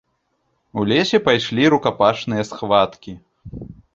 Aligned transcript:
У 0.79 0.85
лесе 0.91 1.19
пайшлі 1.27 1.67
рукапашныя 1.75 2.47
схваткі. 2.49 3.13